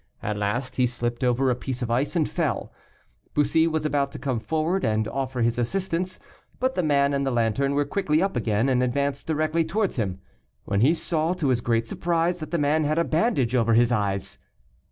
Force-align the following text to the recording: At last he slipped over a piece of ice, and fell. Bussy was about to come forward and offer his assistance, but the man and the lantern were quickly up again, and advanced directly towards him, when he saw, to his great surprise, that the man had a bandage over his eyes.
At 0.23 0.35
last 0.35 0.77
he 0.77 0.87
slipped 0.87 1.23
over 1.23 1.51
a 1.51 1.55
piece 1.55 1.83
of 1.83 1.91
ice, 1.91 2.15
and 2.15 2.27
fell. 2.27 2.73
Bussy 3.35 3.67
was 3.67 3.85
about 3.85 4.11
to 4.13 4.17
come 4.17 4.39
forward 4.39 4.83
and 4.83 5.07
offer 5.07 5.43
his 5.43 5.59
assistance, 5.59 6.17
but 6.59 6.73
the 6.73 6.81
man 6.81 7.13
and 7.13 7.23
the 7.23 7.29
lantern 7.29 7.75
were 7.75 7.85
quickly 7.85 8.19
up 8.19 8.35
again, 8.35 8.67
and 8.67 8.81
advanced 8.81 9.27
directly 9.27 9.63
towards 9.63 9.97
him, 9.97 10.19
when 10.65 10.81
he 10.81 10.95
saw, 10.95 11.33
to 11.33 11.49
his 11.49 11.61
great 11.61 11.87
surprise, 11.87 12.39
that 12.39 12.49
the 12.49 12.57
man 12.57 12.83
had 12.83 12.97
a 12.97 13.03
bandage 13.03 13.53
over 13.53 13.75
his 13.75 13.91
eyes. 13.91 14.39